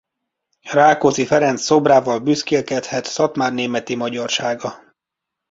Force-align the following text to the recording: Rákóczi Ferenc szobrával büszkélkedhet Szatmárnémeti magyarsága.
Rákóczi 0.71 1.25
Ferenc 1.25 1.61
szobrával 1.65 2.19
büszkélkedhet 2.19 3.05
Szatmárnémeti 3.05 3.95
magyarsága. 3.95 4.95